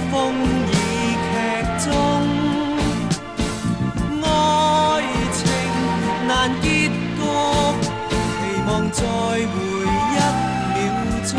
[0.09, 0.15] 峰
[1.86, 1.88] 已剧终。
[4.22, 4.26] 爱
[5.32, 5.40] 情
[6.26, 6.30] 难
[6.60, 6.64] 结
[7.16, 7.20] 局，
[7.82, 9.54] 期望再会
[10.10, 10.18] 一
[10.68, 10.76] 秒
[11.24, 11.30] 钟。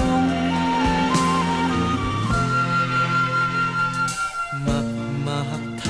[4.66, 4.68] 默
[5.26, 5.28] 默
[5.84, 5.86] 等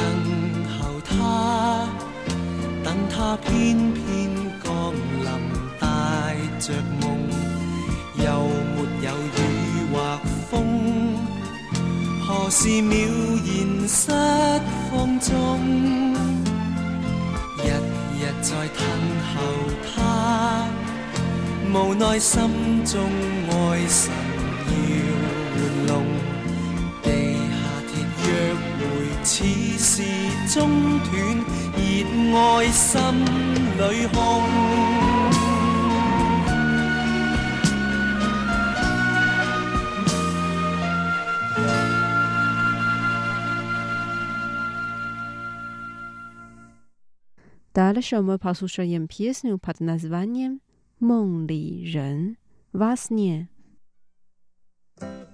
[0.80, 1.12] 候他，
[2.84, 3.51] 等他偏
[3.93, 4.01] 偏
[4.64, 4.68] 降
[5.24, 5.28] 临，
[5.80, 5.84] 带
[6.60, 6.66] 着
[7.01, 7.04] 梦，
[8.18, 8.26] 又
[8.76, 9.08] 没有
[12.49, 12.96] 何時渺
[13.44, 14.11] 然失
[14.90, 15.61] 放中？
[17.59, 17.68] 日
[18.18, 18.80] 日在等
[19.28, 19.36] 候
[19.84, 20.64] 他，
[21.70, 22.40] 无奈心
[22.86, 23.05] 中
[23.51, 23.53] 爱
[23.86, 24.11] 神
[24.64, 24.72] 要
[25.53, 25.57] 玩
[25.88, 25.92] 弄。
[27.03, 27.07] 地
[27.53, 27.92] 下鐵
[28.24, 28.26] 約
[28.78, 28.80] 會
[29.22, 29.28] 似
[29.78, 29.92] 是
[30.55, 30.59] 中
[31.01, 31.12] 斷，
[31.76, 31.78] 熱
[32.34, 32.40] 愛
[32.72, 32.88] 心
[33.76, 34.16] 里空。
[47.79, 50.61] Dalsze my posłuchajmy pieśnię pod nazwaniem
[51.01, 52.37] Mąli Ren.
[52.74, 53.47] Wasnie.
[55.01, 55.28] thank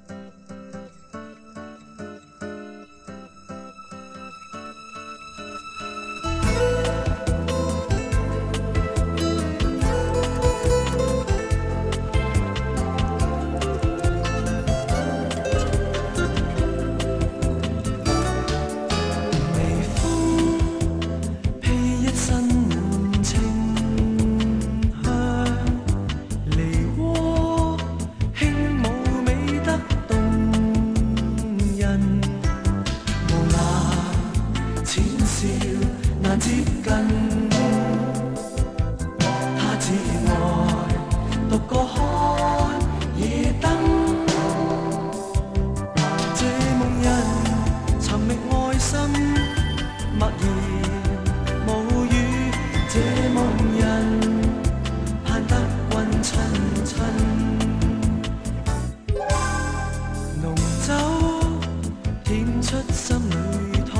[62.63, 63.93] 出心里痛，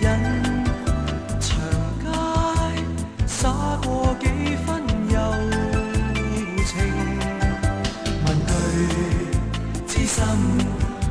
[0.00, 0.04] 忍
[1.40, 1.50] 长
[2.00, 2.06] 街
[3.26, 3.48] 洒
[3.82, 4.26] 过几
[4.64, 5.14] 分柔
[6.66, 6.70] 情。
[8.24, 8.50] 问句
[9.86, 10.16] 痴心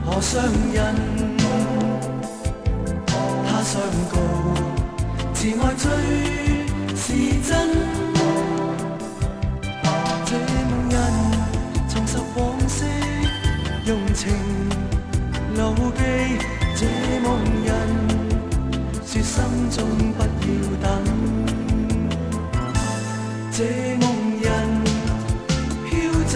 [0.06, 0.32] 何相
[0.74, 0.78] 印，
[3.46, 4.16] 他相告：
[5.34, 5.86] 「自爱最
[6.96, 7.04] 是
[7.42, 7.52] 真。」
[19.32, 20.28] 心中不要
[20.82, 20.86] 等。
[23.50, 23.64] 这
[23.96, 24.04] 梦
[24.42, 24.46] 人
[25.88, 25.90] 飘
[26.28, 26.36] 走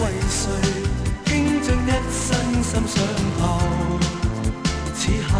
[0.00, 0.40] 为谁
[1.26, 1.30] 倾
[1.62, 2.26] 尽一生
[2.60, 2.96] 心上
[3.38, 3.40] 头
[4.96, 5.30] 此刻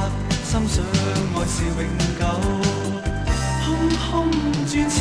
[0.45, 0.85] 心想
[1.35, 1.79] 爱是永
[2.21, 2.23] 久。
[3.65, 3.67] 空
[3.99, 4.09] 空
[4.67, 4.99] 转千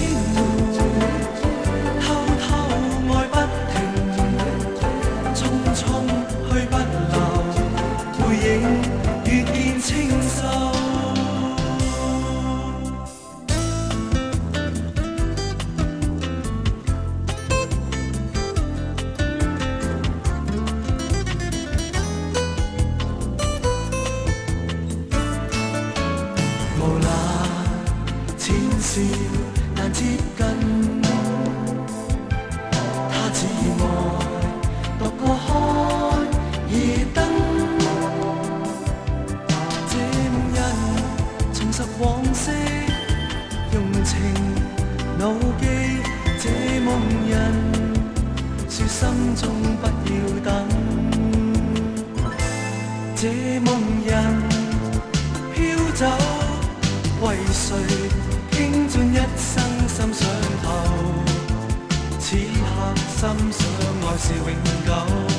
[64.20, 64.46] 是永
[64.86, 65.39] 久。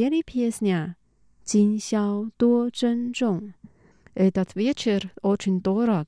[0.00, 0.94] 别离别离，
[1.44, 3.52] 今宵多珍重。
[4.14, 6.06] Это вечер очень дорог.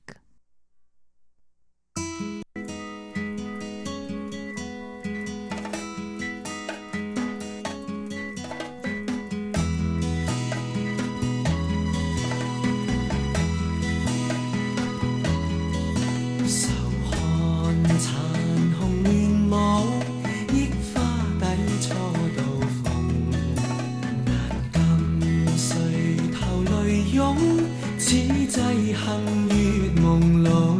[28.53, 30.77] 际恨月朦胧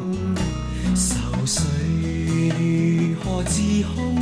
[0.96, 1.60] 愁绪
[2.50, 3.62] 如何自
[3.96, 4.16] 控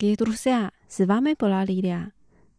[0.00, 2.10] geht Russia, si vame pola lidia.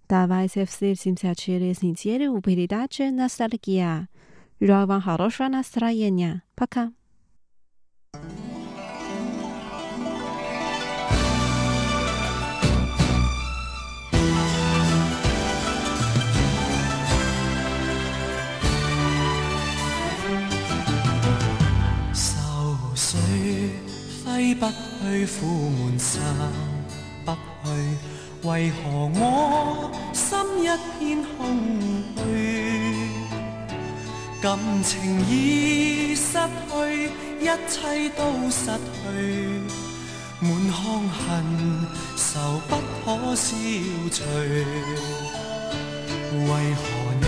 [0.07, 4.07] Da weiß ich, sie sind sehr chill, es sind jede Uberidace Nostalgia.
[4.61, 6.43] Rauwan Haroshwa Nostrajenia.
[6.55, 6.91] Paka.
[22.13, 23.71] Sau sui,
[24.23, 26.70] fei bak hui fu mun sang.
[27.63, 27.67] 去，
[28.47, 30.29] 为何我心
[30.63, 30.65] 一
[30.97, 30.99] 片
[31.37, 31.39] 空
[32.17, 32.19] 虚？
[34.41, 34.91] 感情
[35.29, 36.37] 已失
[36.67, 38.65] 去，一切都失
[38.97, 39.03] 去，
[40.39, 40.77] 满腔
[41.09, 41.21] 恨
[42.17, 42.71] 愁不
[43.05, 43.05] 可
[43.35, 43.47] 消
[44.11, 44.17] 除。
[46.33, 46.81] 为何
[47.21, 47.25] 你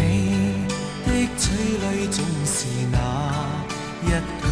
[1.05, 1.07] 的
[1.37, 2.55] 嘴里总是
[2.91, 2.95] 那
[4.03, 4.43] 一句？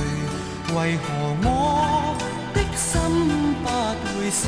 [0.75, 1.03] 为何
[1.43, 1.45] 我
[2.53, 2.57] 的？
[2.77, 2.89] 心
[3.63, 4.47] 不会死，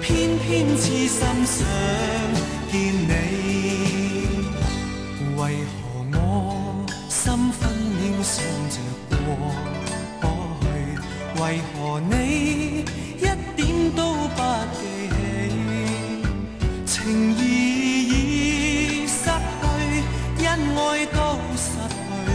[0.00, 1.56] 偏偏痴心想
[2.70, 3.10] 见你。
[5.36, 5.78] 为何
[6.12, 6.16] 我
[7.08, 7.20] 心
[7.52, 7.60] 分
[7.98, 8.34] 秒想
[8.70, 8.76] 着
[9.10, 9.16] 过
[10.20, 10.24] 过
[10.60, 10.64] 去？
[11.40, 11.42] 为
[11.74, 12.12] 何你
[13.16, 13.20] 一
[13.56, 13.58] 点
[13.94, 14.00] 都
[14.36, 14.38] 不
[14.74, 14.80] 记
[15.14, 15.16] 起？
[16.86, 16.96] 情
[17.36, 17.40] 义
[18.08, 18.12] 已
[19.06, 21.16] 失去，恩爱都
[21.56, 22.26] 失去，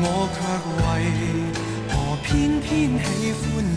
[0.00, 0.36] 我却
[0.78, 0.80] 为
[1.88, 1.92] 何。
[2.24, 2.30] 偏
[2.60, 2.70] 偏
[3.04, 3.71] 喜欢。